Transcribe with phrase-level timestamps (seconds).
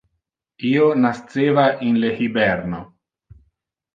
[0.69, 2.79] Io nasceva in le hiberno.